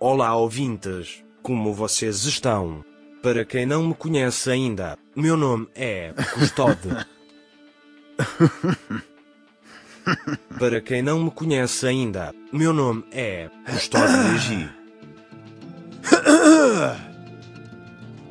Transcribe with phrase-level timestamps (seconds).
[0.00, 2.84] Olá ouvintes, como vocês estão?
[3.20, 7.04] Para quem não me conhece ainda, meu nome é Custódio.
[10.56, 14.70] Para quem não me conhece ainda, meu nome é Custódio Egi.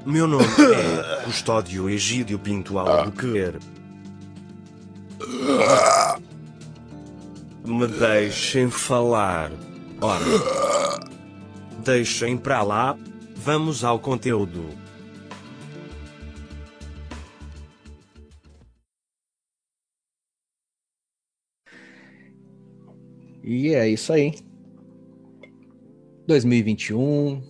[0.05, 3.59] Meu nome é Custódio Egídio Pinto Albuquerque.
[7.65, 9.51] Me deixem falar.
[9.99, 10.23] Ora,
[11.87, 12.97] deixem pra lá.
[13.37, 14.65] Vamos ao conteúdo.
[23.41, 24.33] E é isso aí.
[26.27, 27.41] 2021,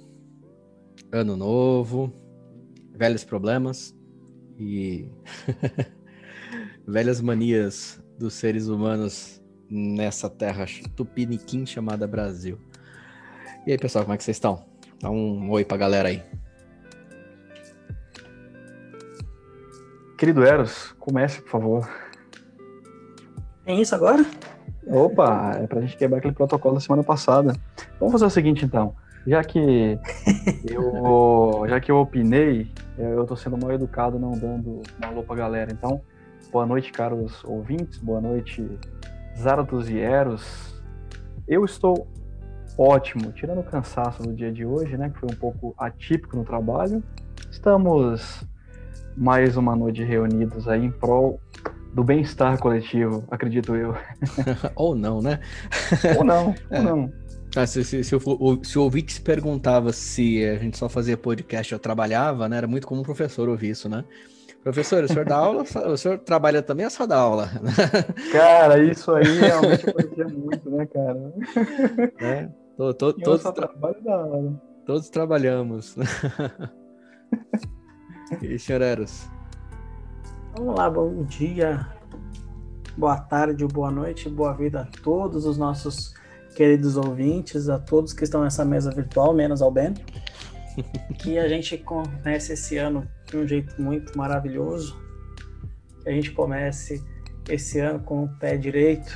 [1.11, 2.13] ano novo,
[2.93, 3.95] velhos problemas
[4.59, 5.09] e
[6.87, 12.59] velhas manias dos seres humanos nessa terra tupiniquim chamada Brasil.
[13.67, 14.63] E aí, pessoal, como é que vocês estão?
[15.01, 16.23] Dá um oi pra galera aí.
[20.17, 21.89] Querido Eros, comece, por favor.
[23.65, 24.25] Tem isso agora?
[24.87, 27.57] Opa, é pra gente quebrar aquele protocolo da semana passada.
[27.99, 28.95] Vamos fazer o seguinte, então.
[29.27, 29.99] Já que
[30.63, 35.35] eu, já que eu opinei, eu tô sendo mal educado, não dando uma alô pra
[35.35, 35.73] galera.
[35.73, 35.99] Então,
[36.53, 37.97] boa noite, caros ouvintes.
[37.97, 38.65] Boa noite,
[39.37, 40.81] Zaratos e Eros.
[41.45, 42.07] Eu estou
[42.77, 46.45] ótimo, tirando o cansaço do dia de hoje, né, que foi um pouco atípico no
[46.45, 47.03] trabalho.
[47.49, 48.43] Estamos
[49.15, 51.39] mais uma noite reunidos aí em prol
[51.93, 53.95] do bem-estar coletivo, acredito eu.
[54.75, 55.39] ou não, né?
[56.15, 57.11] ou não, ou não.
[57.55, 61.17] Ah, se, se, se, o, se o ouvinte se perguntava se a gente só fazia
[61.17, 62.57] podcast ou trabalhava, né?
[62.57, 64.03] Era muito comum o professor ouvir isso, né?
[64.61, 67.49] Professor, o senhor dá aula, o senhor trabalha também ou só dá aula?
[68.31, 71.33] Cara, isso aí realmente acontecia muito, né, cara?
[72.19, 73.67] É, to, to, todos, tra...
[74.85, 75.95] todos trabalhamos.
[78.41, 79.27] e senhor Eros?
[80.55, 81.87] Vamos lá, bom dia,
[82.95, 86.13] boa tarde, boa noite, boa vida a todos os nossos
[86.55, 89.93] queridos ouvintes, a todos que estão nessa mesa virtual, menos ao Ben.
[91.19, 94.97] que a gente comece esse ano de um jeito muito maravilhoso.
[96.03, 97.03] Que a gente comece
[97.49, 99.11] esse ano com o pé direito.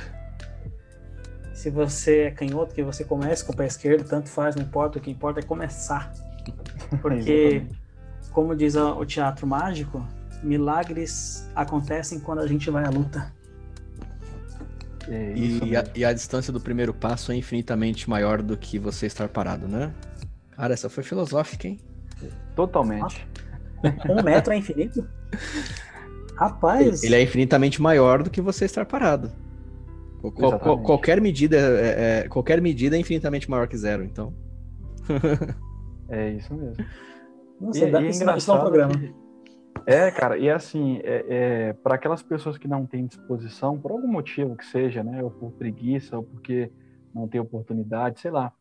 [1.62, 4.98] Se você é canhoto, que você comece com o pé esquerdo, tanto faz, não importa.
[4.98, 6.12] O que importa é começar.
[7.00, 7.62] Porque,
[8.32, 10.04] como diz o teatro mágico,
[10.42, 13.32] milagres acontecem quando a gente vai à luta.
[15.08, 19.06] É e, a, e, a, distância do primeiro passo é infinitamente maior do que você
[19.06, 19.94] estar parado, né?
[20.56, 21.78] Cara, essa foi filosófica, hein?
[22.56, 23.24] Totalmente.
[24.10, 25.08] Um metro é infinito?
[26.34, 27.04] Rapaz.
[27.04, 29.30] Ele é infinitamente maior do que você estar parado.
[30.30, 34.32] Qual, qual, qualquer medida é, é, qualquer medida é infinitamente maior que zero, então.
[36.08, 36.84] é isso mesmo.
[37.60, 38.92] Nossa, e, dá e é um programa.
[38.92, 39.12] Que
[39.86, 44.06] é, cara, e assim, é, é para aquelas pessoas que não têm disposição, por algum
[44.06, 46.70] motivo que seja, né, ou por preguiça, ou porque
[47.12, 48.52] não tem oportunidade, sei lá.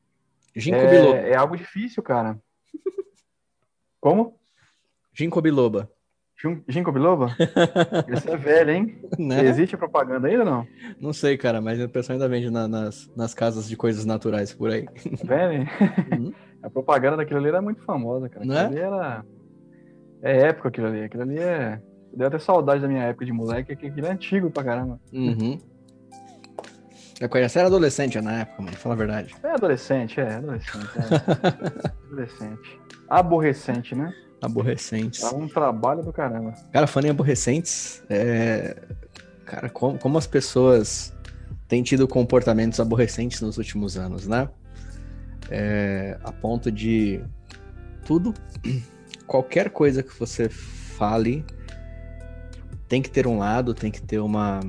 [0.56, 1.18] Ginkgo é, biloba.
[1.18, 2.40] É algo difícil, cara.
[4.00, 4.36] Como?
[5.14, 5.90] Ginkgo biloba.
[6.68, 7.36] Ginkgo biloba?
[8.08, 8.98] Esse é velho, hein?
[9.20, 9.46] Né?
[9.46, 10.68] Existe propaganda ainda ou não?
[11.00, 14.54] Não sei, cara, mas o pessoal ainda vende na, nas, nas casas de coisas naturais
[14.54, 14.86] por aí.
[15.24, 15.68] Velho?
[16.12, 16.34] Uhum.
[16.64, 18.46] A propaganda daquilo ali era muito famosa, cara.
[18.46, 18.76] Não é?
[18.76, 19.26] era
[20.22, 21.04] é época aquilo ali.
[21.04, 21.82] Aquilo ali é.
[22.14, 25.00] Deu até saudade da minha época de moleque, que aquilo é antigo pra caramba.
[25.14, 25.58] Uhum.
[27.20, 29.36] Eu conheci, era adolescente na época, mãe, fala a verdade.
[29.44, 30.90] É adolescente, é, adolescente.
[30.98, 31.88] É.
[32.12, 32.80] adolescente.
[33.08, 34.14] Aborrecente, né?
[34.42, 35.22] Aborrecentes.
[35.24, 36.54] É um trabalho do caramba.
[36.72, 38.76] Cara, falando em aborrecentes, é...
[39.46, 41.14] cara, como, como as pessoas
[41.68, 44.50] têm tido comportamentos aborrecentes nos últimos anos, né?
[45.50, 46.18] É...
[46.24, 47.22] A ponto de
[48.06, 48.34] tudo
[49.28, 51.46] qualquer coisa que você fale
[52.92, 54.60] tem que ter um lado, tem que ter uma.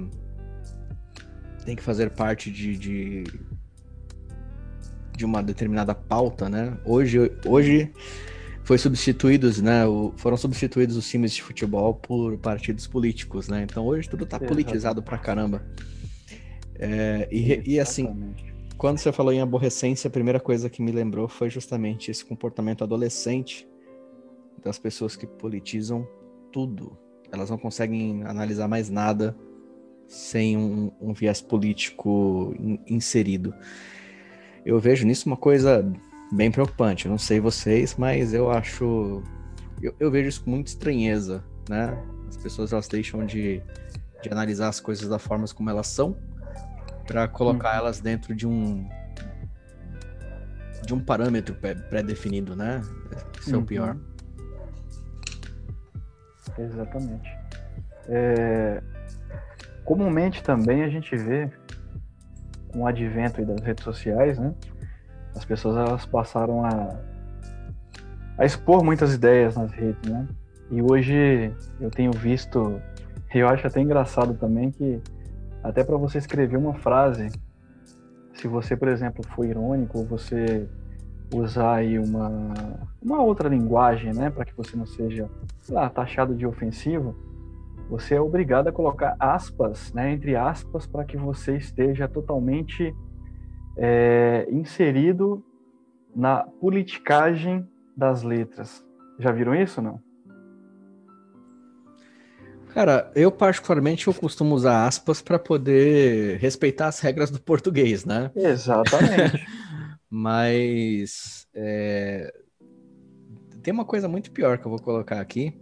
[1.64, 3.24] tem que fazer parte de, de,
[5.16, 6.78] de uma determinada pauta, né?
[6.84, 7.92] Hoje, hoje
[8.72, 9.86] foi substituídos, né?
[9.86, 13.64] O, foram substituídos os times de futebol por partidos políticos, né?
[13.64, 15.62] Então hoje tudo tá politizado pra caramba.
[16.76, 18.32] É, e, e assim,
[18.78, 22.82] quando você falou em aborrecência, a primeira coisa que me lembrou foi justamente esse comportamento
[22.82, 23.69] adolescente
[24.64, 26.08] das pessoas que politizam
[26.50, 26.96] tudo.
[27.30, 29.36] Elas não conseguem analisar mais nada
[30.06, 33.54] sem um, um viés político in, inserido.
[34.64, 35.86] Eu vejo nisso uma coisa
[36.32, 37.06] bem preocupante.
[37.06, 39.23] Eu não sei vocês, mas eu acho.
[39.81, 41.96] Eu, eu vejo isso com muita estranheza, né?
[42.29, 43.62] As pessoas elas deixam de,
[44.23, 46.17] de analisar as coisas da forma como elas são
[47.06, 47.79] para colocar hum.
[47.79, 48.88] elas dentro de um
[50.87, 52.81] de um parâmetro pré-definido, né?
[53.38, 53.67] Esse é o uhum.
[53.67, 53.96] pior.
[56.58, 57.31] Exatamente.
[58.08, 58.82] É...
[59.85, 61.49] Comumente também a gente vê,
[62.69, 64.52] com o advento das redes sociais, né?
[65.34, 66.96] As pessoas elas passaram a,
[68.38, 70.26] a expor muitas ideias nas redes, né?
[70.70, 72.81] E hoje eu tenho visto,
[73.34, 75.00] eu acho até engraçado também que
[75.62, 77.29] até para você escrever uma frase,
[78.34, 80.69] se você, por exemplo, for irônico, ou você
[81.35, 82.52] usar aí uma,
[83.00, 85.28] uma outra linguagem, né, para que você não seja
[85.69, 87.14] lá, taxado de ofensivo,
[87.88, 92.94] você é obrigado a colocar aspas, né, entre aspas, para que você esteja totalmente
[93.76, 95.44] é, inserido
[96.14, 97.66] na politicagem
[97.96, 98.84] das letras.
[99.19, 100.00] Já viram isso, não?
[102.74, 108.30] Cara, eu particularmente eu costumo usar aspas para poder respeitar as regras do português, né?
[108.34, 109.46] Exatamente.
[110.08, 112.32] Mas é...
[113.62, 115.54] tem uma coisa muito pior que eu vou colocar aqui,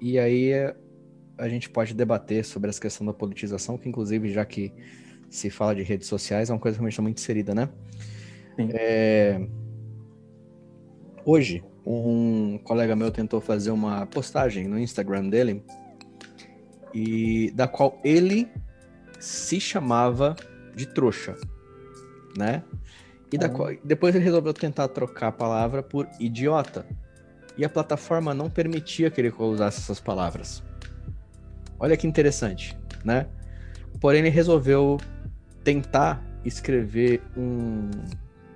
[0.00, 0.50] e aí
[1.38, 4.72] a gente pode debater sobre essa questão da politização, que inclusive já que
[5.36, 7.68] se fala de redes sociais, é uma coisa realmente está muito inserida, né?
[8.58, 9.46] É...
[11.24, 15.62] Hoje, um colega meu tentou fazer uma postagem no Instagram dele
[16.94, 18.48] e da qual ele
[19.18, 20.34] se chamava
[20.74, 21.36] de trouxa,
[22.36, 22.62] né?
[23.30, 26.86] E da qual, depois ele resolveu tentar trocar a palavra por idiota.
[27.58, 30.62] E a plataforma não permitia que ele usasse essas palavras.
[31.78, 33.26] Olha que interessante, né?
[34.00, 34.98] Porém, ele resolveu
[35.66, 37.90] tentar escrever um,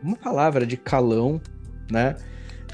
[0.01, 1.41] uma palavra de calão,
[1.91, 2.15] né?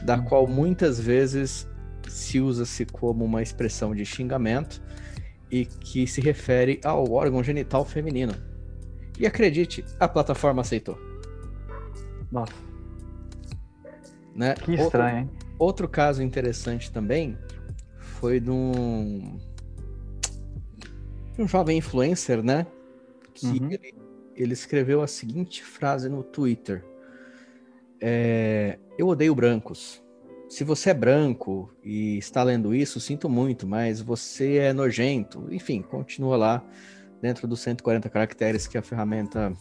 [0.03, 1.67] Da qual muitas vezes
[2.06, 4.83] se usa-se como uma expressão de xingamento
[5.50, 8.35] e que se refere ao órgão genital feminino.
[9.19, 10.99] E acredite, a plataforma aceitou.
[12.31, 12.53] Nossa.
[14.35, 14.53] Né?
[14.53, 15.31] Que estranho, hein?
[15.32, 17.39] Outro, outro caso interessante também
[17.99, 19.39] foi de um,
[21.39, 22.67] um jovem influencer, né?
[23.32, 23.71] Que uhum.
[23.71, 23.95] ele,
[24.37, 26.85] ele, escreveu a seguinte frase no Twitter:
[28.00, 30.05] é, Eu odeio brancos
[30.49, 35.47] se você é branco e está lendo isso, sinto muito, mas você é nojento.
[35.50, 36.65] Enfim, continua lá
[37.21, 39.53] dentro dos 140 caracteres que a ferramenta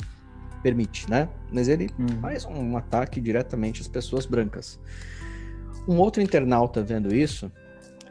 [0.62, 1.28] permite, né?
[1.52, 2.22] Mas ele uhum.
[2.22, 4.80] faz um ataque diretamente às pessoas brancas.
[5.88, 7.52] Um outro internauta vendo isso,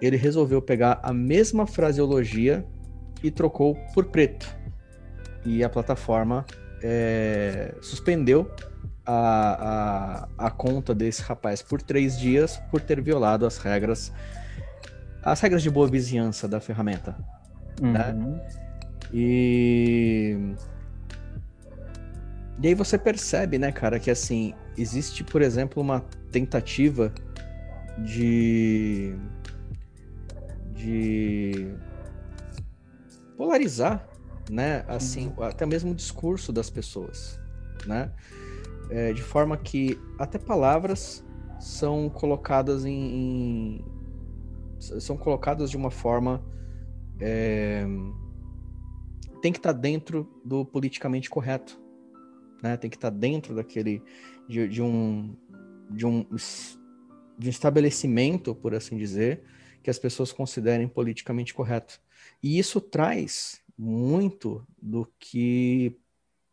[0.01, 2.67] ele resolveu pegar a mesma fraseologia
[3.23, 4.53] e trocou por preto.
[5.45, 6.45] E a plataforma
[6.83, 8.51] é, suspendeu
[9.05, 14.13] a, a, a conta desse rapaz por três dias por ter violado as regras
[15.25, 17.17] as regras de boa vizinhança da ferramenta.
[17.81, 18.13] Né?
[18.13, 18.33] Uhum.
[18.33, 18.47] Né?
[19.13, 20.55] E...
[22.61, 26.01] e aí você percebe, né, cara, que assim, existe, por exemplo, uma
[26.31, 27.13] tentativa
[27.99, 29.17] de.
[30.75, 31.73] de
[33.37, 34.07] polarizar,
[34.51, 35.45] né, assim, uhum.
[35.45, 37.41] até mesmo o discurso das pessoas,
[37.87, 38.13] né?
[38.91, 41.25] é, de forma que até palavras
[41.61, 43.85] são colocadas em, em
[44.79, 46.45] são colocadas de uma forma
[47.21, 47.87] é,
[49.41, 51.81] tem que estar tá dentro do politicamente correto,
[52.63, 52.77] né?
[52.77, 54.03] Tem que estar tá dentro daquele
[54.49, 55.35] de, de um
[55.91, 56.27] de um
[57.37, 59.43] de um estabelecimento, por assim dizer,
[59.83, 62.01] que as pessoas considerem politicamente correto.
[62.43, 65.99] E isso traz muito do que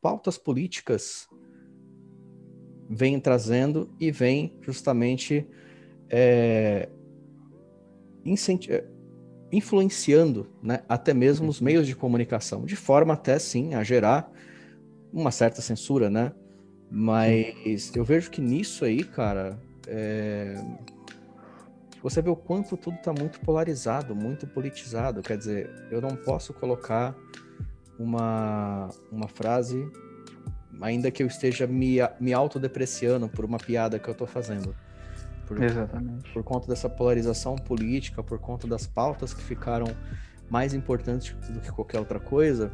[0.01, 1.27] pautas políticas
[2.89, 5.47] vem trazendo e vem justamente
[6.09, 6.89] é,
[8.69, 8.83] é,
[9.51, 14.31] influenciando né, até mesmo os meios de comunicação, de forma até sim a gerar
[15.13, 16.31] uma certa censura, né?
[16.89, 20.55] Mas eu vejo que nisso aí, cara, é...
[22.01, 25.21] você vê o quanto tudo está muito polarizado, muito politizado.
[25.21, 27.15] Quer dizer, eu não posso colocar
[27.99, 29.89] uma, uma frase
[30.81, 34.75] ainda que eu esteja me, me autodepreciando por uma piada que eu estou fazendo.
[35.45, 36.31] Por, Exatamente.
[36.31, 39.87] Por conta dessa polarização política, por conta das pautas que ficaram
[40.49, 42.71] mais importantes do que qualquer outra coisa,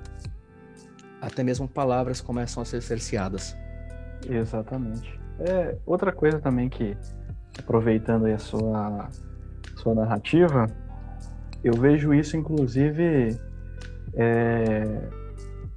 [1.21, 3.55] até mesmo palavras começam a ser cerceadas.
[4.27, 5.19] Exatamente.
[5.39, 6.97] É, outra coisa também que,
[7.57, 9.09] aproveitando a sua,
[9.75, 10.67] sua narrativa,
[11.63, 13.37] eu vejo isso inclusive
[14.13, 15.09] é,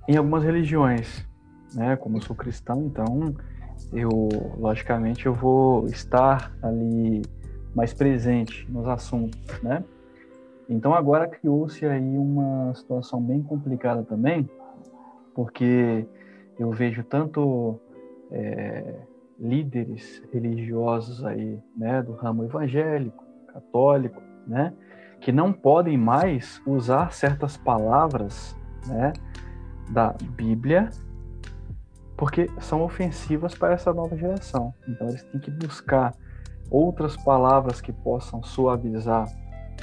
[0.08, 1.28] em algumas religiões
[1.74, 1.96] né?
[1.96, 3.34] Como eu sou cristão, então
[3.92, 7.22] eu, logicamente, eu vou estar ali
[7.74, 9.84] mais presente nos assuntos, né?
[10.68, 14.48] Então agora criou-se aí uma situação bem complicada também,
[15.34, 16.06] porque
[16.58, 17.78] eu vejo tanto
[18.30, 18.94] é,
[19.40, 24.72] líderes religiosos aí, né, do ramo evangélico, católico, né,
[25.20, 28.56] que não podem mais usar certas palavras,
[28.86, 29.12] né,
[29.90, 30.90] da Bíblia,
[32.16, 34.74] porque são ofensivas para essa nova geração.
[34.86, 36.14] Então eles têm que buscar
[36.70, 39.26] outras palavras que possam suavizar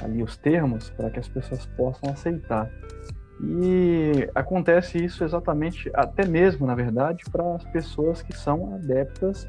[0.00, 2.70] ali os termos para que as pessoas possam aceitar.
[3.40, 9.48] E acontece isso exatamente, até mesmo, na verdade, para as pessoas que são adeptas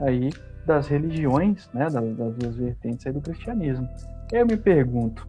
[0.00, 0.30] aí
[0.66, 3.88] das religiões, né, das, das duas vertentes aí do cristianismo.
[4.32, 5.26] Eu me pergunto,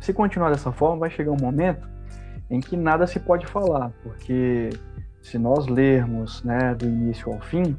[0.00, 1.88] se continuar dessa forma, vai chegar um momento
[2.48, 4.70] em que nada se pode falar, porque
[5.20, 7.76] se nós lermos, né, do início ao fim,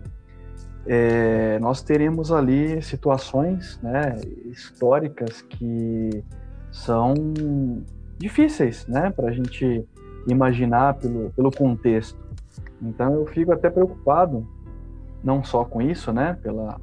[0.85, 6.23] é, nós teremos ali situações, né, históricas que
[6.71, 7.13] são
[8.17, 9.85] difíceis, né, para a gente
[10.27, 12.17] imaginar pelo, pelo contexto.
[12.81, 14.47] Então eu fico até preocupado,
[15.23, 16.79] não só com isso, né, pela,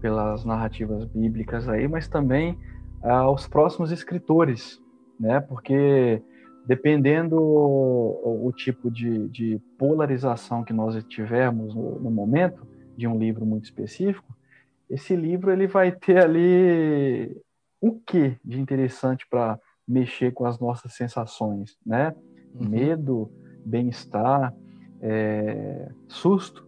[0.00, 2.58] pelas narrativas bíblicas aí, mas também
[3.02, 4.80] aos próximos escritores,
[5.18, 6.22] né, porque
[6.64, 12.64] dependendo o, o tipo de, de, polarização que nós tivermos no, no momento
[12.96, 14.32] de um livro muito específico,
[14.88, 17.36] esse livro ele vai ter ali
[17.80, 22.14] o que de interessante para mexer com as nossas sensações, né?
[22.54, 22.68] Uhum.
[22.68, 23.30] Medo,
[23.64, 24.54] bem-estar,
[25.00, 26.66] é, susto,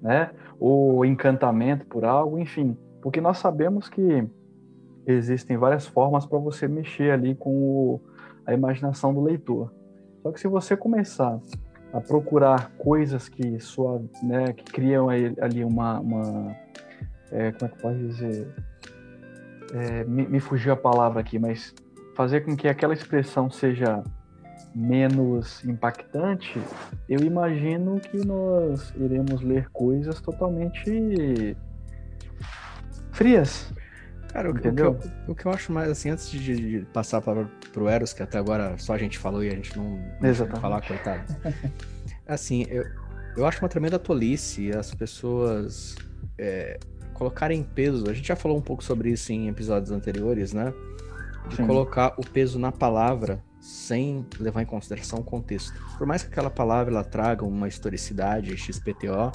[0.00, 0.30] né?
[0.58, 4.26] Ou encantamento por algo, enfim, porque nós sabemos que
[5.06, 8.00] existem várias formas para você mexer ali com o,
[8.46, 9.72] a imaginação do leitor.
[10.22, 11.40] Só que se você começar
[11.92, 16.56] a procurar coisas que sua, né, que criam ali uma, uma
[17.30, 18.54] é, como é que posso dizer,
[19.72, 21.74] é, me, me fugiu a palavra aqui, mas
[22.18, 24.02] fazer com que aquela expressão seja
[24.74, 26.60] menos impactante,
[27.08, 31.56] eu imagino que nós iremos ler coisas totalmente
[33.12, 33.72] frias.
[34.32, 34.98] Cara, o, o, que eu,
[35.28, 38.22] o, que eu, acho mais assim, antes de, de passar a palavra pro Eros, que
[38.22, 41.22] até agora só a gente falou e a gente não, não falar, coitado.
[42.26, 42.84] assim, eu,
[43.36, 45.94] eu acho uma tremenda tolice as pessoas
[46.36, 46.80] é,
[47.14, 48.10] colocarem peso.
[48.10, 50.74] A gente já falou um pouco sobre isso em episódios anteriores, né?
[51.48, 51.66] De Sim.
[51.66, 55.72] colocar o peso na palavra sem levar em consideração o contexto.
[55.96, 59.32] Por mais que aquela palavra ela traga uma historicidade, XPTO,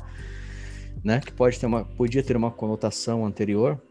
[1.04, 3.82] né, que pode ter uma, podia ter uma conotação anterior,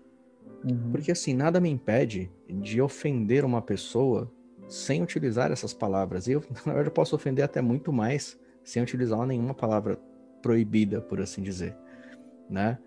[0.65, 0.91] uhum.
[0.91, 4.33] porque assim nada me impede de ofender uma pessoa
[4.69, 6.27] sem utilizar essas palavras.
[6.27, 9.99] Eu na verdade eu posso ofender até muito mais sem utilizar nenhuma palavra
[10.41, 11.77] proibida, por assim dizer,
[12.49, 12.79] né?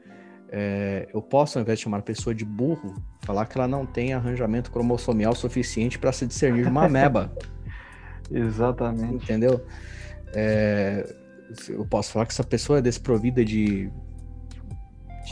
[0.50, 3.86] É, eu posso, ao invés de chamar a pessoa de burro, falar que ela não
[3.86, 7.32] tem arranjamento cromossomial suficiente para se discernir uma ameba.
[8.32, 9.24] Exatamente.
[9.24, 9.66] Entendeu?
[10.34, 11.14] É,
[11.70, 13.90] eu posso falar que essa pessoa é desprovida de,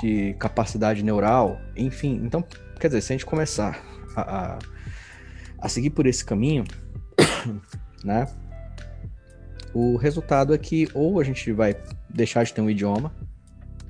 [0.02, 2.22] de capacidade neural, enfim.
[2.24, 2.44] Então,
[2.80, 3.82] quer dizer, se a gente começar
[4.16, 4.60] a, a,
[5.60, 6.64] a seguir por esse caminho,
[8.04, 8.28] né?
[9.74, 11.76] O resultado é que ou a gente vai
[12.08, 13.12] deixar de ter um idioma,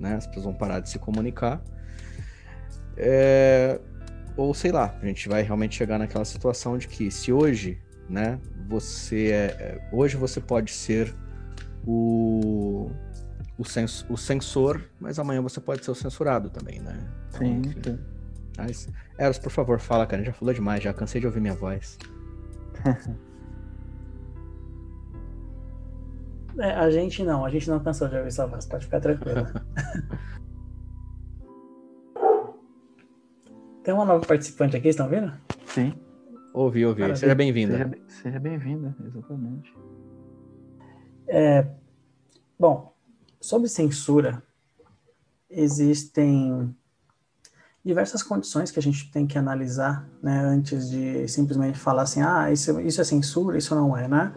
[0.04, 0.16] né?
[0.16, 1.64] As pessoas vão parar de se comunicar.
[2.98, 3.80] É...
[4.36, 7.80] Ou sei lá, a gente vai realmente chegar naquela situação de que se hoje,
[8.10, 11.16] né, você é, é hoje você pode ser
[11.86, 12.90] o
[13.58, 17.00] o, sens, o censor, mas amanhã você pode ser o censurado também, né?
[17.30, 18.00] Então, sim, sim.
[18.58, 20.24] Mas, Eros, por favor, fala, cara.
[20.24, 21.98] Já falou demais, já cansei de ouvir minha voz.
[26.60, 29.48] É, a gente não, a gente não cansou de ouvir sua voz, pode ficar tranquilo.
[33.84, 35.34] Tem uma nova participante aqui, estão vendo?
[35.66, 35.94] Sim.
[36.54, 37.02] Ouvi, ouvi.
[37.02, 37.20] Maravilha.
[37.20, 37.74] Seja bem-vinda.
[37.74, 39.76] Seja, seja bem-vinda, exatamente.
[41.28, 41.68] É,
[42.58, 42.94] bom,
[43.42, 44.42] sobre censura,
[45.50, 46.74] existem
[47.84, 52.50] diversas condições que a gente tem que analisar, né, antes de simplesmente falar assim, ah,
[52.52, 54.34] isso, isso é censura, isso não é, né?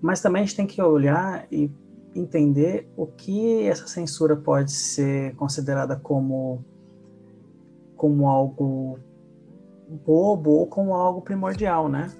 [0.00, 1.70] Mas também a gente tem que olhar e
[2.14, 6.64] entender o que essa censura pode ser considerada como
[7.96, 8.98] como algo
[10.06, 12.12] bobo ou como algo primordial, né?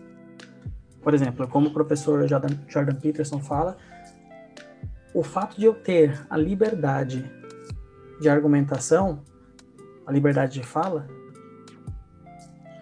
[1.01, 3.77] Por exemplo, como o professor Jordan, Jordan Peterson fala,
[5.15, 7.31] o fato de eu ter a liberdade
[8.21, 9.23] de argumentação,
[10.05, 11.07] a liberdade de fala,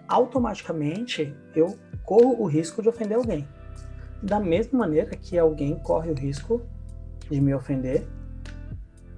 [0.07, 3.47] automaticamente eu corro o risco de ofender alguém
[4.21, 6.61] da mesma maneira que alguém corre o risco
[7.29, 8.07] de me ofender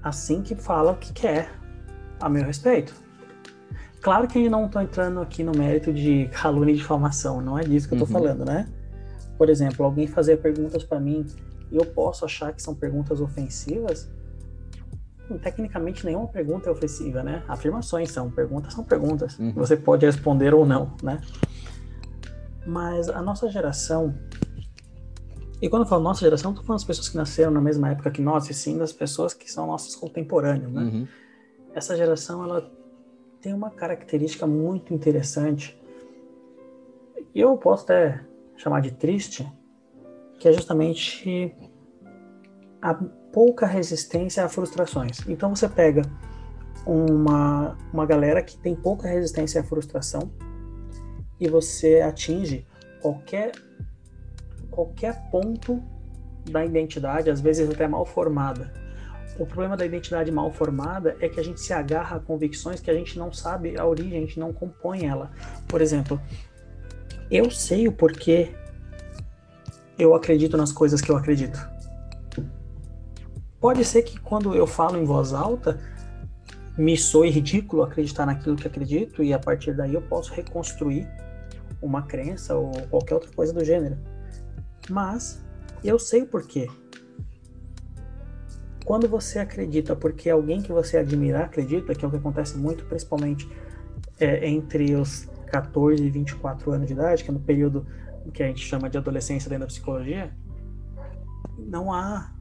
[0.04, 1.52] assim que fala o que quer
[2.20, 2.94] a meu respeito.
[4.02, 7.64] Claro que eu não estou entrando aqui no mérito de calúnia e difamação, não é
[7.64, 8.24] disso que eu estou uhum.
[8.24, 8.68] falando, né?
[9.38, 11.26] Por exemplo, alguém fazer perguntas para mim
[11.72, 14.10] e eu posso achar que são perguntas ofensivas,
[15.38, 17.44] tecnicamente nenhuma pergunta é ofensiva, né?
[17.48, 19.38] Afirmações são, perguntas são perguntas.
[19.38, 19.54] Uhum.
[19.54, 21.22] Você pode responder ou não, né?
[22.66, 24.16] Mas a nossa geração.
[25.62, 28.12] E quando eu falo nossa geração, tô falando das pessoas que nasceram na mesma época
[28.12, 30.82] que nós, e sim das pessoas que são nossos contemporâneos, né?
[30.82, 31.08] Uhum.
[31.74, 32.72] Essa geração, ela
[33.42, 35.80] tem uma característica muito interessante.
[37.36, 38.22] E eu posso até
[38.56, 39.50] chamar de triste,
[40.40, 41.54] que é justamente
[42.82, 45.20] a pouca resistência a frustrações.
[45.28, 46.02] Então você pega
[46.86, 50.32] uma, uma galera que tem pouca resistência à frustração
[51.40, 52.66] e você atinge
[53.02, 53.52] qualquer
[54.80, 55.84] qualquer ponto
[56.50, 58.72] da identidade, às vezes até mal formada.
[59.38, 62.90] O problema da identidade mal formada é que a gente se agarra a convicções que
[62.90, 65.32] a gente não sabe a origem, a gente não compõe ela.
[65.68, 66.20] Por exemplo,
[67.30, 68.56] eu sei o porquê
[69.98, 71.60] eu acredito nas coisas que eu acredito.
[73.60, 75.78] Pode ser que quando eu falo em voz alta,
[76.78, 81.06] me soe ridículo acreditar naquilo que acredito e a partir daí eu posso reconstruir
[81.82, 83.98] uma crença ou qualquer outra coisa do gênero.
[84.90, 85.44] Mas
[85.84, 86.68] eu sei o porquê.
[88.86, 92.86] Quando você acredita porque alguém que você admira acredita, que é o que acontece muito,
[92.86, 93.50] principalmente
[94.20, 97.86] é, entre os 14 e 24 anos de idade, que é no período
[98.34, 100.34] que a gente chama de adolescência dentro da psicologia,
[101.58, 102.34] não há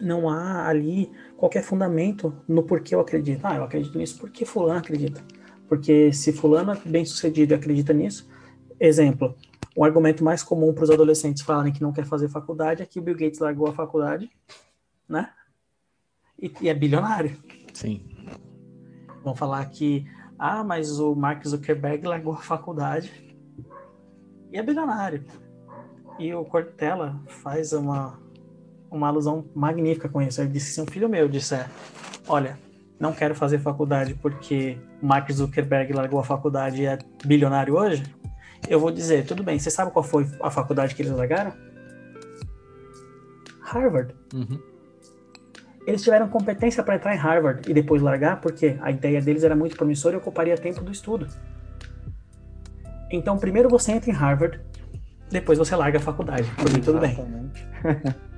[0.00, 3.44] não há ali qualquer fundamento no porquê eu acredito.
[3.44, 5.20] Ah, eu acredito nisso porque fulano acredita.
[5.68, 8.28] Porque se fulano é bem sucedido e acredita nisso,
[8.78, 9.34] exemplo,
[9.78, 12.98] o argumento mais comum para os adolescentes falarem que não quer fazer faculdade é que
[12.98, 14.28] o Bill Gates largou a faculdade,
[15.08, 15.30] né?
[16.36, 17.36] E, e é bilionário.
[17.72, 18.04] Sim.
[19.22, 20.04] Vão falar que,
[20.36, 23.36] ah, mas o Mark Zuckerberg largou a faculdade
[24.50, 25.24] e é bilionário.
[26.18, 28.18] E o Cortella faz uma,
[28.90, 30.40] uma alusão magnífica com isso.
[30.40, 31.70] Ele disse: se um filho meu disser,
[32.26, 32.58] olha,
[32.98, 38.02] não quero fazer faculdade porque Mark Zuckerberg largou a faculdade e é bilionário hoje,
[38.68, 41.52] eu vou dizer, tudo bem, você sabe qual foi a faculdade que eles largaram?
[43.60, 44.14] Harvard.
[44.34, 44.58] Uhum.
[45.86, 49.56] Eles tiveram competência para entrar em Harvard e depois largar porque a ideia deles era
[49.56, 51.26] muito promissora e ocuparia tempo do estudo.
[53.10, 54.60] Então, primeiro você entra em Harvard,
[55.30, 56.50] depois você larga a faculdade.
[56.56, 57.12] Porque tudo bem.
[57.12, 57.68] Exatamente.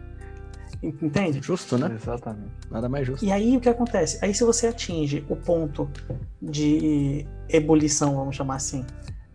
[0.82, 1.42] Entende?
[1.42, 1.90] Justo, né?
[1.94, 2.52] Exatamente.
[2.70, 3.24] Nada mais justo.
[3.24, 4.18] E aí o que acontece?
[4.22, 5.90] Aí se você atinge o ponto
[6.40, 8.84] de ebulição, vamos chamar assim,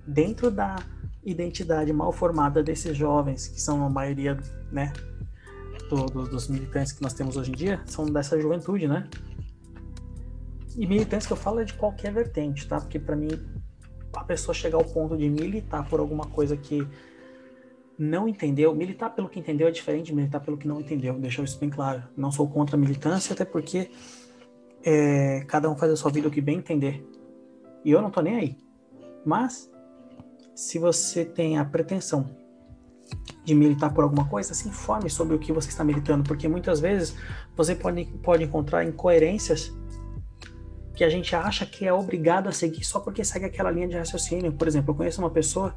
[0.07, 0.75] dentro da
[1.23, 4.37] identidade mal formada desses jovens, que são a maioria,
[4.71, 4.93] né,
[5.89, 9.07] do- do- dos militantes que nós temos hoje em dia, são dessa juventude, né?
[10.77, 12.79] E militantes que eu falo é de qualquer vertente, tá?
[12.79, 13.29] Porque pra mim
[14.13, 16.87] a pessoa chegar ao ponto de militar por alguma coisa que
[17.97, 21.43] não entendeu, militar pelo que entendeu é diferente de militar pelo que não entendeu, deixar
[21.43, 22.03] isso bem claro.
[22.15, 23.89] Não sou contra a militância, até porque
[24.83, 27.07] é, cada um faz a sua vida o que bem entender.
[27.83, 28.57] E eu não tô nem aí.
[29.25, 29.71] Mas,
[30.55, 32.35] se você tem a pretensão
[33.43, 36.79] de militar por alguma coisa, se informe sobre o que você está militando, porque muitas
[36.79, 37.15] vezes
[37.55, 39.71] você pode, pode encontrar incoerências
[40.95, 43.97] que a gente acha que é obrigado a seguir só porque segue aquela linha de
[43.97, 44.53] raciocínio.
[44.53, 45.75] Por exemplo, eu conheço uma pessoa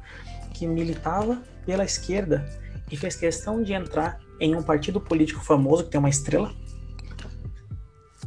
[0.53, 2.45] que militava pela esquerda
[2.89, 6.51] e fez questão de entrar em um partido político famoso que tem uma estrela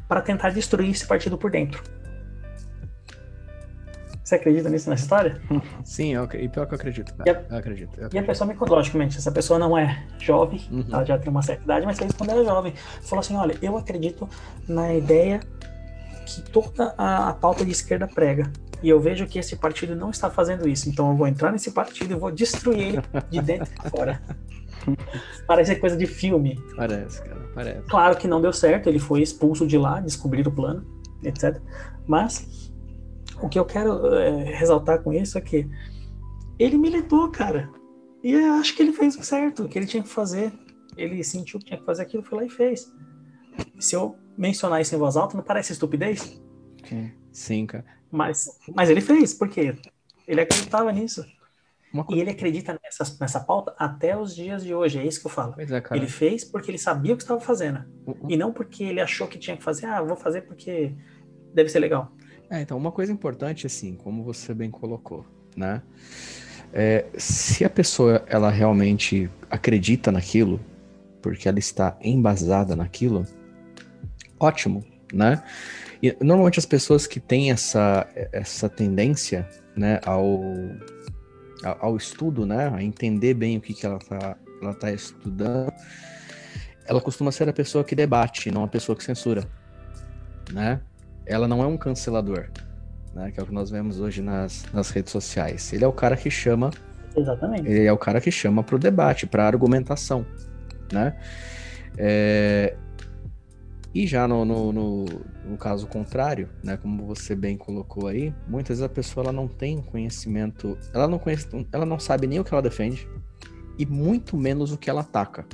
[0.06, 1.82] para tentar destruir esse partido por dentro.
[4.32, 5.38] Você acredita nisso nessa história?
[5.84, 7.12] Sim, eu, e pior que eu acredito.
[7.26, 7.90] E a- Eu acredito.
[7.98, 8.26] eu E a acredito.
[8.26, 10.86] pessoa me contou, logicamente, essa pessoa não é jovem, Uhum.
[10.90, 12.72] ela já tem uma certa idade, mas fez quando era jovem.
[13.02, 14.26] Falou assim: olha, eu acredito
[14.66, 15.40] na ideia
[16.24, 18.50] que toda a, a pauta de esquerda prega.
[18.82, 20.88] E eu vejo que esse partido não está fazendo isso.
[20.88, 24.18] Então eu vou entrar nesse partido e vou destruir ele de dentro e fora.
[25.46, 26.58] Parece coisa de filme.
[26.74, 27.82] Parece, cara, parece.
[27.82, 30.84] Claro que não deu certo, ele foi expulso de lá, descobriram o plano,
[31.22, 31.60] etc.
[32.06, 32.71] Mas
[33.42, 35.68] o que eu quero é, ressaltar com isso é que
[36.58, 37.70] ele militou, cara.
[38.22, 40.52] E eu acho que ele fez o certo, o que ele tinha que fazer.
[40.96, 42.92] Ele sentiu que tinha que fazer aquilo, foi lá e fez.
[43.78, 46.40] Se eu mencionar isso em voz alta, não parece estupidez?
[46.88, 47.10] Sim.
[47.32, 47.84] Sim, cara.
[48.10, 49.74] Mas, mas ele fez, porque
[50.28, 51.24] ele acreditava nisso.
[52.10, 55.30] E ele acredita nessa, nessa pauta até os dias de hoje, é isso que eu
[55.30, 55.54] falo.
[55.58, 55.96] É.
[55.96, 57.84] Ele fez porque ele sabia o que estava fazendo.
[58.06, 60.94] Um- E não porque ele achou que tinha que fazer, ah, vou fazer porque
[61.54, 62.12] deve ser legal.
[62.52, 65.24] É, então, uma coisa importante, assim, como você bem colocou,
[65.56, 65.80] né?
[66.70, 70.60] É, se a pessoa, ela realmente acredita naquilo,
[71.22, 73.26] porque ela está embasada naquilo,
[74.38, 74.84] ótimo,
[75.14, 75.42] né?
[76.02, 80.42] E normalmente as pessoas que têm essa, essa tendência, né, ao,
[81.80, 85.72] ao estudo, né, a entender bem o que, que ela está ela tá estudando,
[86.84, 89.48] ela costuma ser a pessoa que debate, não a pessoa que censura.
[90.52, 90.82] né?
[91.26, 92.48] Ela não é um cancelador,
[93.14, 93.30] né?
[93.30, 95.72] Que é o que nós vemos hoje nas, nas redes sociais.
[95.72, 96.70] Ele é o cara que chama.
[97.16, 97.68] Exatamente.
[97.68, 100.26] Ele é o cara que chama para o debate, para argumentação,
[100.92, 101.16] né?
[101.96, 102.74] É,
[103.94, 105.04] e já no, no, no,
[105.44, 109.46] no, caso contrário, né, como você bem colocou aí, muitas vezes a pessoa ela não
[109.46, 113.06] tem conhecimento, ela não conhece, ela não sabe nem o que ela defende
[113.78, 115.44] e muito menos o que ela ataca.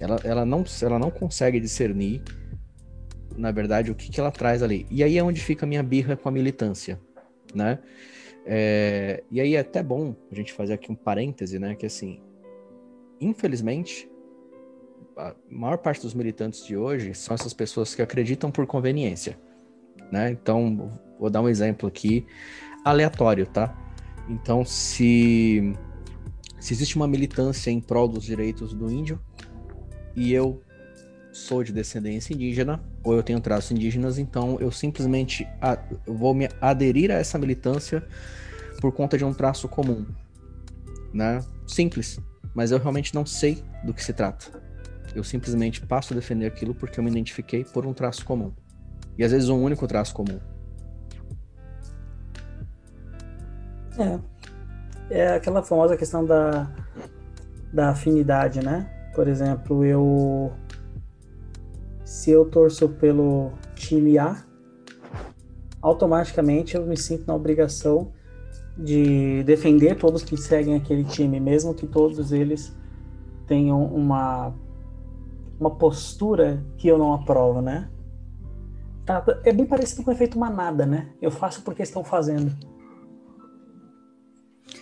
[0.00, 2.22] Ela, ela, não, ela não consegue discernir,
[3.36, 4.86] na verdade, o que, que ela traz ali.
[4.90, 7.00] E aí é onde fica a minha birra com a militância,
[7.54, 7.78] né?
[8.44, 11.74] É, e aí é até bom a gente fazer aqui um parêntese, né?
[11.74, 12.20] Que assim,
[13.20, 14.10] infelizmente,
[15.16, 19.38] a maior parte dos militantes de hoje são essas pessoas que acreditam por conveniência,
[20.10, 20.30] né?
[20.30, 22.26] Então, vou dar um exemplo aqui
[22.84, 23.76] aleatório, tá?
[24.28, 25.74] Então, se
[26.58, 29.18] se existe uma militância em prol dos direitos do índio
[30.14, 30.62] e eu
[31.32, 35.46] sou de descendência indígena ou eu tenho traços indígenas, então eu simplesmente
[36.06, 38.02] vou me aderir a essa militância
[38.80, 40.06] por conta de um traço comum,
[41.12, 41.44] né?
[41.66, 42.18] Simples,
[42.54, 44.46] mas eu realmente não sei do que se trata.
[45.14, 48.52] Eu simplesmente passo a defender aquilo porque eu me identifiquei por um traço comum.
[49.18, 50.38] E às vezes um único traço comum.
[53.98, 54.18] É.
[55.10, 56.70] É aquela famosa questão da,
[57.72, 58.88] da afinidade, né?
[59.14, 60.52] Por exemplo, eu.
[62.10, 64.44] Se eu torço pelo time A,
[65.80, 68.12] automaticamente eu me sinto na obrigação
[68.76, 72.76] de defender todos que seguem aquele time, mesmo que todos eles
[73.46, 74.52] tenham uma
[75.60, 77.88] uma postura que eu não aprovo, né?
[79.06, 81.12] Tá, é bem parecido com o efeito manada, né?
[81.22, 82.50] Eu faço porque estão fazendo.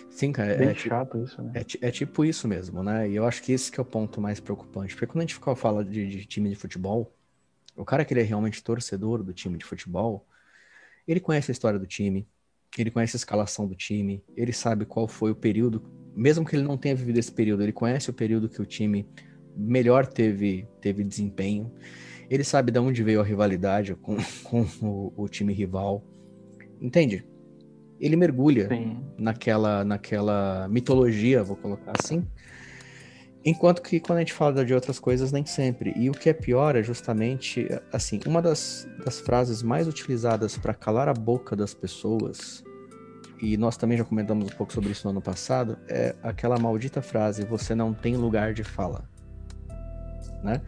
[0.09, 0.55] Sim, cara.
[0.55, 1.51] Bem é, chato isso, né?
[1.53, 3.07] É, é, tipo isso mesmo, né?
[3.07, 4.95] E eu acho que esse que é o ponto mais preocupante.
[4.95, 7.13] Porque quando a gente fala de, de time de futebol,
[7.79, 10.27] o cara que ele é realmente torcedor do time de futebol,
[11.07, 12.27] ele conhece a história do time,
[12.77, 15.81] ele conhece a escalação do time, ele sabe qual foi o período,
[16.13, 19.07] mesmo que ele não tenha vivido esse período, ele conhece o período que o time
[19.55, 21.71] melhor teve, teve desempenho.
[22.29, 26.03] Ele sabe de onde veio a rivalidade com, com o, o time rival.
[26.79, 27.25] Entende?
[27.99, 28.67] Ele mergulha
[29.17, 32.25] naquela, naquela mitologia, vou colocar assim.
[33.45, 35.93] Enquanto que quando a gente fala de outras coisas, nem sempre.
[35.95, 40.73] E o que é pior é justamente, assim, uma das, das frases mais utilizadas para
[40.73, 42.63] calar a boca das pessoas,
[43.41, 47.01] e nós também já comentamos um pouco sobre isso no ano passado, é aquela maldita
[47.01, 49.07] frase: você não tem lugar de fala
[50.43, 50.61] né?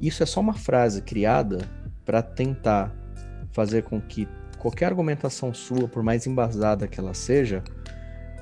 [0.00, 1.58] Isso é só uma frase criada
[2.04, 2.94] para tentar
[3.52, 7.62] fazer com que qualquer argumentação sua, por mais embasada que ela seja,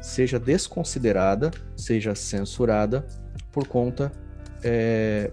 [0.01, 3.07] seja desconsiderada, seja censurada
[3.55, 4.11] por conta,
[4.65, 5.31] é,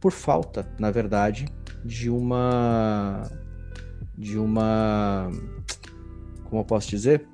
[0.00, 1.46] por falta, na verdade,
[1.84, 3.28] de uma,
[4.16, 5.28] de uma,
[6.44, 7.26] como eu posso dizer,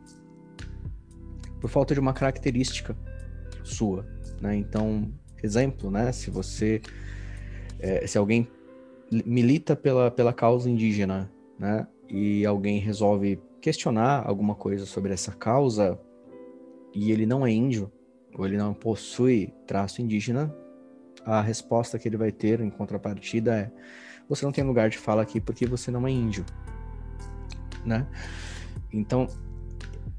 [1.61, 2.97] por falta de uma característica
[3.63, 4.07] sua,
[4.41, 4.57] né?
[4.57, 6.11] Então, exemplo, né?
[6.11, 6.81] Se você
[7.79, 8.49] é, se alguém
[9.11, 16.01] milita pela, pela causa indígena, né, e alguém resolve questionar alguma coisa sobre essa causa
[16.95, 17.93] e ele não é índio
[18.35, 20.55] ou ele não possui traço indígena,
[21.25, 23.71] a resposta que ele vai ter em contrapartida é:
[24.29, 26.45] você não tem lugar de fala aqui porque você não é índio,
[27.85, 28.07] né?
[28.93, 29.29] Então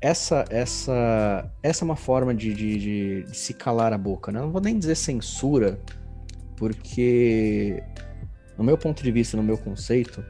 [0.01, 4.39] essa essa essa é uma forma de, de, de, de se calar a boca, né?
[4.39, 5.79] Não vou nem dizer censura,
[6.55, 7.83] porque
[8.57, 10.23] no meu ponto de vista, no meu conceito,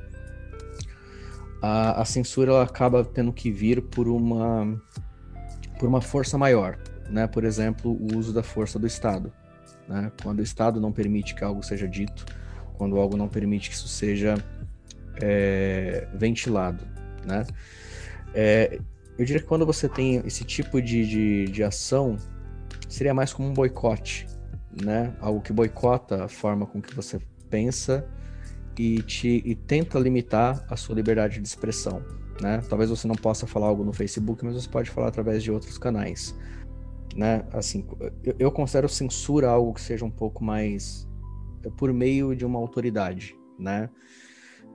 [1.62, 4.82] a, a censura ela acaba tendo que vir por uma
[5.78, 6.78] por uma força maior,
[7.10, 7.28] né?
[7.28, 9.32] Por exemplo, o uso da força do Estado,
[9.88, 10.12] né?
[10.22, 12.26] Quando o Estado não permite que algo seja dito,
[12.78, 14.36] quando algo não permite que isso seja
[15.22, 16.86] é, ventilado,
[17.26, 17.46] né?
[18.34, 18.80] É,
[19.18, 22.16] eu diria que quando você tem esse tipo de, de, de ação,
[22.88, 24.28] seria mais como um boicote,
[24.82, 25.14] né?
[25.20, 27.20] Algo que boicota a forma com que você
[27.50, 28.08] pensa
[28.78, 32.02] e te e tenta limitar a sua liberdade de expressão,
[32.42, 32.62] né?
[32.70, 35.78] Talvez você não possa falar algo no Facebook, mas você pode falar através de outros
[35.78, 36.34] canais,
[37.16, 37.46] né?
[37.52, 37.88] Assim,
[38.24, 41.08] eu, eu considero censura algo que seja um pouco mais
[41.64, 43.90] é, por meio de uma autoridade, né?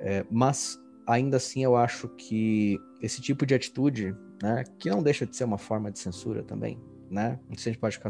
[0.00, 5.26] É, mas ainda assim eu acho que esse tipo de atitude, né, que não deixa
[5.26, 7.38] de ser uma forma de censura também, né?
[7.48, 8.00] Não sei se a gente pode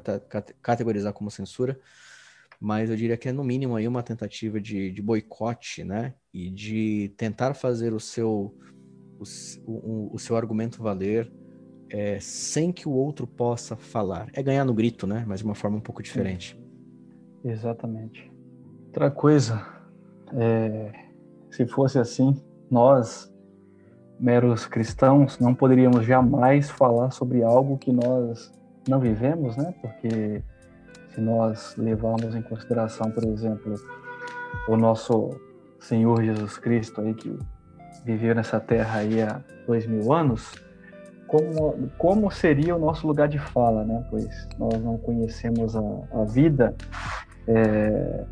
[0.62, 1.78] categorizar como censura,
[2.60, 6.14] mas eu diria que é no mínimo aí uma tentativa de, de boicote, né?
[6.32, 8.56] E de tentar fazer o seu,
[9.18, 9.24] o,
[9.66, 11.30] o, o seu argumento valer
[11.94, 14.26] é, sem que o outro possa falar.
[14.32, 15.24] É ganhar no grito, né?
[15.28, 16.60] Mas de uma forma um pouco diferente.
[17.44, 18.32] Exatamente.
[18.86, 19.64] Outra coisa,
[20.32, 20.90] é,
[21.52, 22.34] se fosse assim,
[22.68, 23.32] nós,
[24.18, 28.50] meros cristãos, não poderíamos jamais falar sobre algo que nós
[28.88, 29.72] não vivemos, né?
[29.80, 30.42] Porque
[31.10, 33.76] se nós levarmos em consideração, por exemplo,
[34.66, 35.30] o nosso
[35.78, 37.38] Senhor Jesus Cristo aí que
[38.04, 40.63] viveu nessa terra aí há dois mil anos,
[41.34, 44.04] como, como seria o nosso lugar de fala, né?
[44.08, 46.74] Pois nós não conhecemos a, a vida
[47.48, 48.24] é,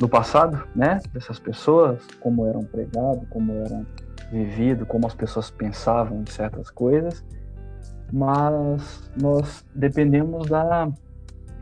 [0.00, 1.00] no passado, né?
[1.12, 3.84] Dessas pessoas, como eram pregados, como eram
[4.30, 7.24] vivido, como as pessoas pensavam de certas coisas,
[8.12, 10.88] mas nós dependemos da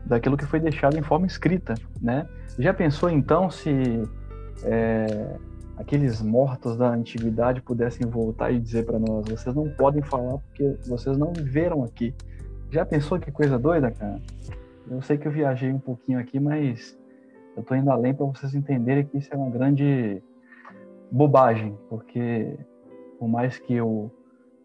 [0.05, 2.27] daquilo que foi deixado em forma escrita, né?
[2.59, 4.03] Já pensou então se
[4.63, 5.35] é,
[5.77, 10.77] aqueles mortos da antiguidade pudessem voltar e dizer para nós: vocês não podem falar porque
[10.87, 12.13] vocês não viveram aqui?
[12.69, 14.21] Já pensou que coisa doida, cara?
[14.89, 16.97] Eu sei que eu viajei um pouquinho aqui, mas
[17.55, 20.21] eu estou indo além para vocês entenderem que isso é uma grande
[21.11, 22.57] bobagem, porque
[23.17, 24.11] por mais que eu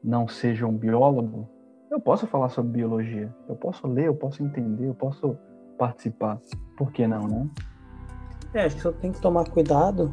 [0.02, 1.48] não seja um biólogo,
[1.90, 5.36] eu posso falar sobre biologia, eu posso ler, eu posso entender, eu posso
[5.78, 6.40] participar.
[6.76, 7.48] Por que não, né?
[8.54, 10.12] É, acho que só tem que tomar cuidado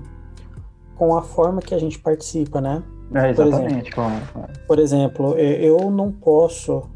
[0.98, 2.84] com a forma que a gente participa, né?
[3.14, 4.54] É, exatamente, por exemplo, claro.
[4.68, 6.90] Por exemplo, eu não posso.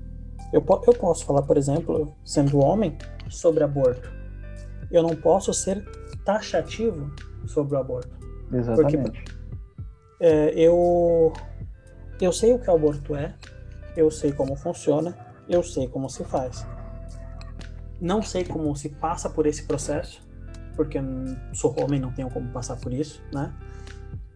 [0.52, 2.98] Eu, eu posso falar, por exemplo, sendo homem,
[3.30, 4.12] sobre aborto.
[4.92, 5.86] Eu não posso ser
[6.26, 7.10] taxativo
[7.48, 8.12] sobre o aborto.
[8.52, 9.02] Exatamente.
[9.02, 9.32] Porque
[10.20, 11.32] é, eu,
[12.20, 13.34] eu sei o que o aborto é,
[13.96, 15.16] eu sei como funciona,
[15.48, 16.66] eu sei como se faz.
[18.00, 20.22] Não sei como se passa por esse processo,
[20.82, 21.00] porque
[21.54, 23.54] sou homem, não tenho como passar por isso, né?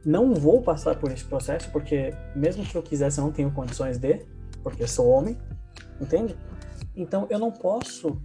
[0.05, 3.97] Não vou passar por esse processo, porque mesmo que eu quisesse, eu não tenho condições
[3.97, 4.23] de,
[4.61, 5.35] porque sou homem,
[5.99, 6.37] entende?
[6.95, 8.21] Então eu não posso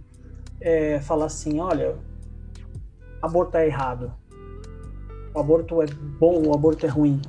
[0.59, 1.97] é, falar assim, olha,
[3.19, 4.13] aborto é errado,
[5.33, 7.19] o aborto é bom, o aborto é ruim.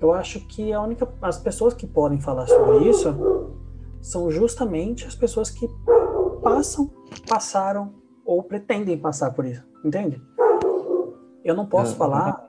[0.00, 3.52] Eu acho que a única, as pessoas que podem falar sobre isso
[4.00, 5.68] são justamente as pessoas que
[6.40, 6.88] passam,
[7.28, 10.22] passaram ou pretendem passar por isso, entende?
[11.44, 12.48] Eu não posso é, falar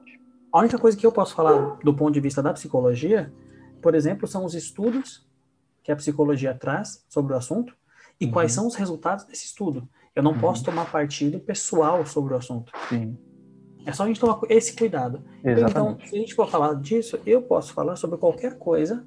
[0.53, 3.33] a única coisa que eu posso falar do ponto de vista da psicologia,
[3.81, 5.27] por exemplo, são os estudos
[5.81, 7.75] que a psicologia traz sobre o assunto
[8.21, 8.31] e uhum.
[8.31, 9.89] quais são os resultados desse estudo.
[10.15, 10.39] Eu não uhum.
[10.39, 12.71] posso tomar partido pessoal sobre o assunto.
[12.87, 13.17] Sim.
[13.83, 15.23] É só a gente tomar esse cuidado.
[15.43, 15.71] Exatamente.
[15.71, 19.03] Então, se a gente for falar disso, eu posso falar sobre qualquer coisa,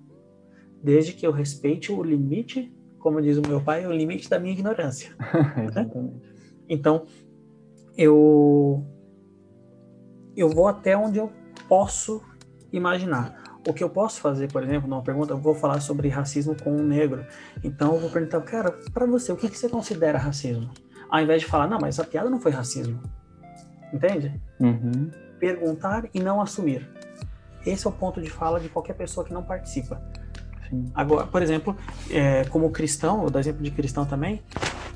[0.83, 4.53] desde que eu respeite o limite, como diz o meu pai, o limite da minha
[4.53, 5.15] ignorância.
[5.65, 6.21] Exatamente.
[6.69, 7.07] Então,
[7.97, 8.85] eu
[10.37, 11.33] eu vou até onde eu
[11.69, 12.23] posso
[12.73, 13.43] imaginar.
[13.67, 16.71] O que eu posso fazer, por exemplo, numa pergunta, eu vou falar sobre racismo com
[16.71, 17.25] um negro.
[17.65, 20.71] Então eu vou perguntar, cara, para você, o que, que você considera racismo?
[21.09, 23.01] Ao invés de falar, não, mas essa piada não foi racismo.
[23.93, 24.41] Entende?
[24.61, 25.11] Uhum.
[25.41, 26.89] Perguntar e não assumir.
[27.65, 30.01] Esse é o ponto de fala de qualquer pessoa que não participa.
[30.69, 30.91] Sim.
[30.95, 31.77] Agora, por exemplo,
[32.11, 34.43] é, como cristão, vou dar exemplo de cristão também,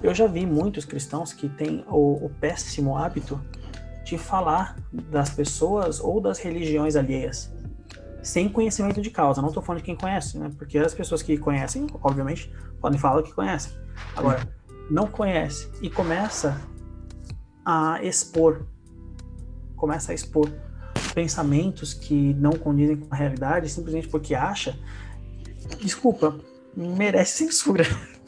[0.03, 3.41] eu já vi muitos cristãos que têm o, o péssimo hábito
[4.05, 7.53] de falar das pessoas ou das religiões alheias
[8.23, 9.41] sem conhecimento de causa.
[9.41, 10.51] Não estou falando de quem conhece, né?
[10.57, 13.73] Porque as pessoas que conhecem, obviamente, podem falar que conhecem.
[14.17, 14.47] Agora,
[14.91, 16.61] não conhece e começa
[17.65, 18.67] a expor,
[19.77, 20.51] começa a expor
[21.15, 24.79] pensamentos que não condizem com a realidade simplesmente porque acha,
[25.81, 26.39] desculpa,
[26.77, 27.85] merece censura.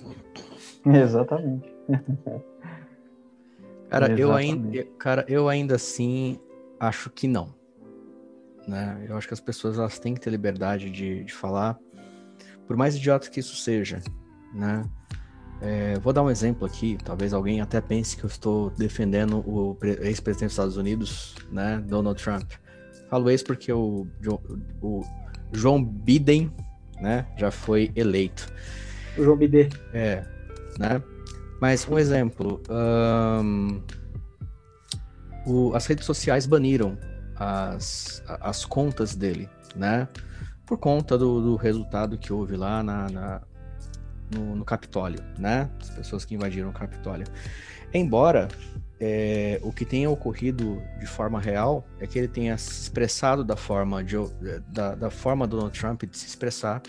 [1.03, 1.73] Exatamente.
[3.91, 6.41] Cara, eu ainda, cara, eu ainda assim
[6.81, 7.55] acho que não.
[8.67, 9.05] Né?
[9.07, 11.79] Eu acho que as pessoas elas têm que ter liberdade de, de falar,
[12.67, 14.01] por mais idiota que isso seja,
[14.55, 14.83] né?
[15.61, 19.77] É, vou dar um exemplo aqui, talvez alguém até pense que eu estou defendendo o
[19.83, 22.51] ex-presidente dos Estados Unidos, né, Donald Trump.
[23.09, 24.07] Falo isso porque o,
[24.81, 25.05] o
[25.53, 26.51] João Biden,
[27.01, 28.51] né, já foi eleito.
[29.19, 29.69] O João Biden.
[29.93, 30.25] É,
[30.79, 31.03] né?
[31.61, 33.81] Mas um exemplo, um,
[35.47, 36.99] o, as redes sociais baniram
[37.37, 40.09] as, as contas dele, né?
[40.67, 43.43] Por conta do, do resultado que houve lá na, na
[44.35, 45.71] no, no, Capitólio, né?
[45.81, 47.27] As pessoas que invadiram o Capitólio.
[47.93, 48.49] Embora
[48.99, 53.57] é, o que tenha ocorrido de forma real é que ele tenha se expressado da
[53.57, 54.17] forma de,
[54.69, 56.81] da, da forma do Donald Trump de se expressar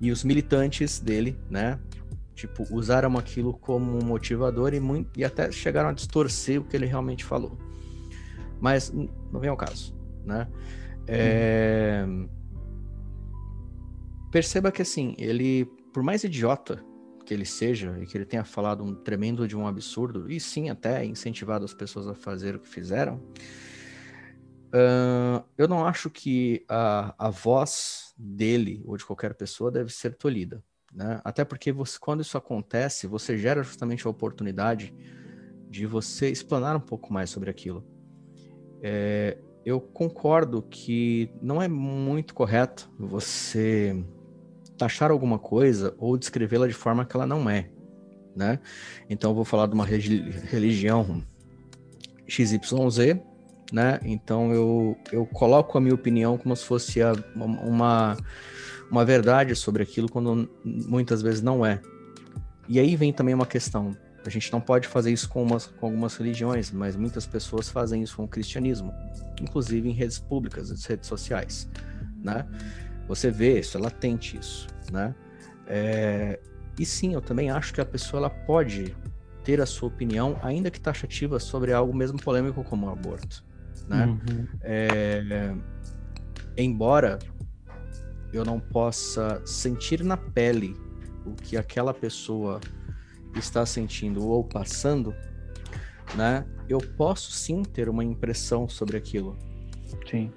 [0.00, 1.78] e os militantes dele, né?
[2.36, 6.86] Tipo, usaram aquilo como motivador e, muito, e até chegaram a distorcer o que ele
[6.86, 7.58] realmente falou.
[8.60, 9.92] Mas não vem ao caso,
[10.24, 10.46] né?
[11.08, 12.06] É...
[14.30, 16.84] Perceba que, assim, ele, por mais idiota
[17.24, 20.68] que ele seja e que ele tenha falado um tremendo de um absurdo, e sim
[20.68, 23.20] até incentivado as pessoas a fazer o que fizeram,
[24.76, 30.14] Uh, eu não acho que a, a voz dele ou de qualquer pessoa deve ser
[30.16, 30.62] tolhida.
[30.96, 31.20] Né?
[31.22, 34.94] Até porque você, quando isso acontece, você gera justamente a oportunidade
[35.68, 37.84] de você explanar um pouco mais sobre aquilo.
[38.82, 44.02] É, eu concordo que não é muito correto você
[44.78, 47.68] taxar alguma coisa ou descrevê-la de forma que ela não é,
[48.34, 48.58] né?
[49.10, 51.22] Então eu vou falar de uma religião
[52.26, 53.18] XYZ,
[53.70, 54.00] né?
[54.02, 58.16] Então eu, eu coloco a minha opinião como se fosse a, uma,
[58.90, 61.80] uma verdade sobre aquilo, quando muitas vezes não é.
[62.68, 63.96] E aí vem também uma questão.
[64.24, 68.02] A gente não pode fazer isso com, umas, com algumas religiões, mas muitas pessoas fazem
[68.02, 68.92] isso com o cristianismo,
[69.40, 71.68] inclusive em redes públicas, nas redes sociais,
[72.22, 72.44] né?
[73.06, 75.14] Você vê isso, é latente isso, né?
[75.66, 76.40] É...
[76.78, 78.96] E sim, eu também acho que a pessoa ela pode
[79.44, 83.44] ter a sua opinião, ainda que taxativa, sobre algo mesmo polêmico como o aborto,
[83.88, 84.06] né?
[84.06, 84.46] Uhum.
[84.60, 85.54] É...
[86.56, 87.20] Embora
[88.32, 90.76] eu não possa sentir na pele
[91.24, 92.60] o que aquela pessoa
[93.34, 95.14] está sentindo ou passando,
[96.14, 96.44] né?
[96.68, 99.36] Eu posso sim ter uma impressão sobre aquilo.
[100.08, 100.32] Sim.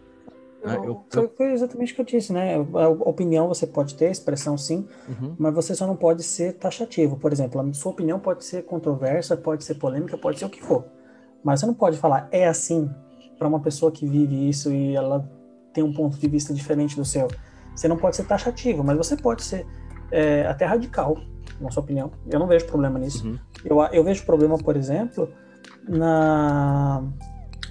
[0.64, 0.78] Né?
[0.84, 2.56] Eu, foi, foi, exatamente o que eu disse, né?
[2.56, 5.36] A opinião você pode ter, expressão sim, uhum.
[5.38, 7.18] mas você só não pode ser taxativo.
[7.18, 10.62] Por exemplo, a sua opinião pode ser controversa, pode ser polêmica, pode ser o que
[10.62, 10.86] for.
[11.44, 12.90] Mas você não pode falar é assim
[13.38, 15.30] para uma pessoa que vive isso e ela
[15.74, 17.30] tem um ponto de vista diferente do seu.
[17.80, 19.66] Você não pode ser taxativo, mas você pode ser
[20.12, 21.18] é, até radical,
[21.62, 22.12] na sua opinião.
[22.30, 23.26] Eu não vejo problema nisso.
[23.26, 23.40] Uhum.
[23.64, 25.32] Eu, eu vejo problema, por exemplo,
[25.88, 27.02] na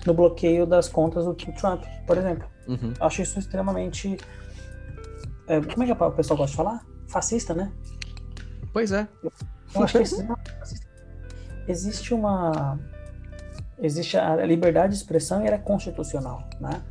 [0.06, 2.48] no bloqueio das contas do Trump, por exemplo.
[2.66, 2.94] Uhum.
[2.98, 4.16] Acho isso extremamente.
[5.46, 6.86] É, como é que o pessoal gosta de falar?
[7.06, 7.70] Fascista, né?
[8.72, 9.06] Pois é.
[9.22, 9.30] Eu,
[9.74, 12.80] eu acho que existe uma.
[13.78, 16.82] Existe a liberdade de expressão e ela é constitucional, né?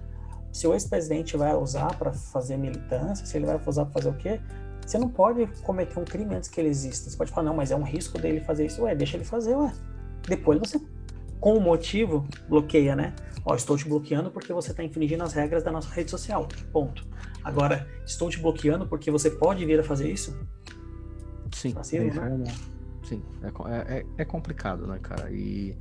[0.58, 4.13] Se o ex-presidente vai usar para fazer militância, se ele vai usar para fazer o
[4.15, 4.41] quê,
[4.84, 7.12] você não pode cometer um crime antes que ele exista.
[7.12, 8.82] Você pode falar, não, mas é um risco dele fazer isso.
[8.82, 9.72] Ué, deixa ele fazer, ué.
[10.28, 10.82] Depois você,
[11.39, 13.13] com o motivo, bloqueia, né?
[13.46, 16.48] Ó, estou te bloqueando porque você está infringindo as regras da nossa rede social.
[16.74, 17.08] Ponto.
[17.43, 20.36] Agora, estou te bloqueando porque você pode vir a fazer isso?
[21.54, 21.74] Sim.
[21.74, 22.56] Vacilo, é, né?
[23.04, 23.22] Sim.
[23.43, 25.30] É, é, é, complicado, né, cara?
[25.30, 25.78] E,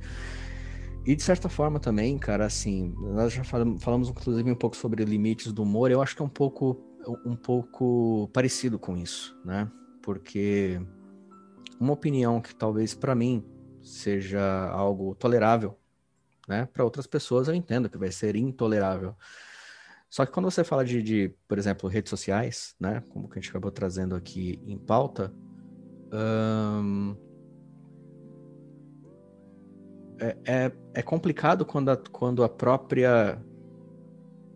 [1.07, 5.51] e de certa forma também, cara, assim, nós já falamos, inclusive um pouco sobre limites
[5.51, 5.89] do humor.
[5.89, 6.77] Eu acho que é um pouco,
[7.25, 9.71] um pouco parecido com isso, né?
[10.03, 10.79] Porque
[11.79, 13.43] uma opinião que talvez para mim
[13.81, 15.77] seja algo tolerável
[16.47, 16.67] né?
[16.71, 19.15] Para outras pessoas eu entendo que vai ser intolerável.
[20.09, 23.03] Só que quando você fala de, de, por exemplo, redes sociais, né?
[23.09, 25.33] Como que a gente acabou trazendo aqui em pauta,
[30.19, 33.37] é, é, é, complicado quando a, quando a própria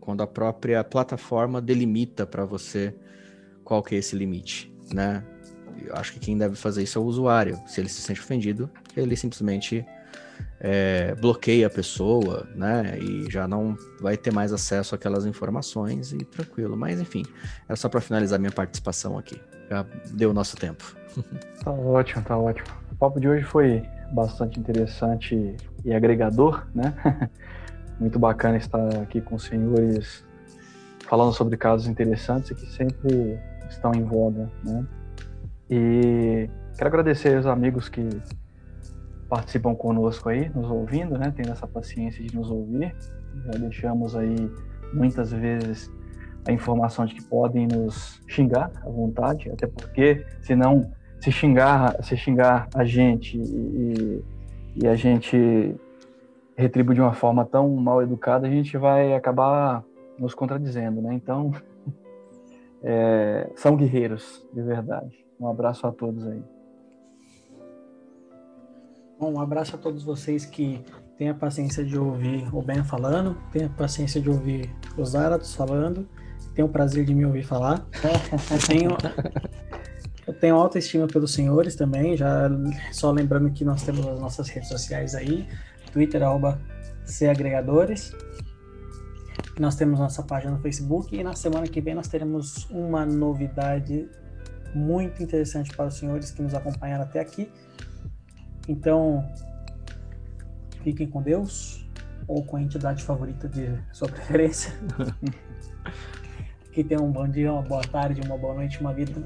[0.00, 2.94] quando a própria plataforma delimita para você
[3.62, 5.24] qual que é esse limite, né?
[5.86, 7.60] Eu acho que quem deve fazer isso é o usuário.
[7.66, 9.86] Se ele se sente ofendido, ele simplesmente
[10.60, 12.98] é, bloqueia a pessoa, né?
[12.98, 16.76] E já não vai ter mais acesso àquelas informações e tranquilo.
[16.76, 17.24] Mas enfim,
[17.68, 19.40] é só para finalizar minha participação aqui.
[19.70, 20.96] Já deu o nosso tempo.
[21.62, 22.66] Tá ótimo, tá ótimo.
[22.90, 26.94] O papo de hoje foi bastante interessante e agregador, né?
[27.98, 30.24] Muito bacana estar aqui com os senhores
[31.08, 34.86] falando sobre casos interessantes e que sempre estão em voga, né?
[35.70, 38.08] E quero agradecer aos amigos que
[39.28, 41.32] participam conosco aí, nos ouvindo, né?
[41.34, 42.94] Tendo essa paciência de nos ouvir.
[43.46, 44.36] Já deixamos aí
[44.92, 45.90] muitas vezes
[46.46, 50.92] a informação de que podem nos xingar à vontade, até porque se não
[51.22, 54.24] se xingar, se xingar a gente e,
[54.74, 55.72] e a gente
[56.56, 59.84] retribui de uma forma tão mal educada, a gente vai acabar
[60.18, 61.14] nos contradizendo, né?
[61.14, 61.52] Então,
[62.82, 65.24] é, são guerreiros, de verdade.
[65.38, 66.42] Um abraço a todos aí.
[69.16, 70.84] Bom, um abraço a todos vocês que
[71.16, 75.54] têm a paciência de ouvir o Ben falando, têm a paciência de ouvir os Zaratos
[75.54, 76.04] falando,
[76.52, 77.86] têm o prazer de me ouvir falar.
[78.50, 78.90] Eu tenho,
[80.26, 82.48] eu tenho alta estima pelos senhores também, já
[82.92, 85.48] só lembrando que nós temos as nossas redes sociais aí,
[85.92, 86.60] Twitter, arroba
[87.28, 88.14] Agregadores.
[89.58, 94.08] Nós temos nossa página no Facebook e na semana que vem nós teremos uma novidade
[94.74, 97.52] muito interessante para os senhores que nos acompanharam até aqui.
[98.68, 99.28] Então,
[100.82, 101.86] fiquem com Deus
[102.26, 104.72] ou com a entidade favorita de sua preferência.
[106.72, 109.22] que tenham um bom dia, uma boa tarde, uma boa noite, uma vida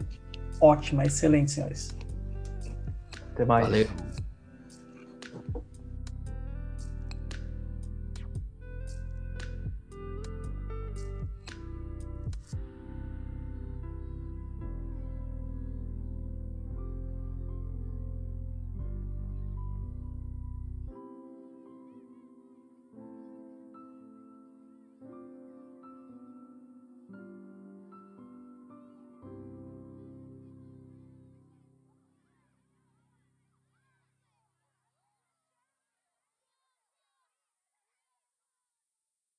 [0.61, 1.97] ótima, excelente, senhores.
[3.33, 3.67] Até mais.
[3.67, 3.89] Valeu.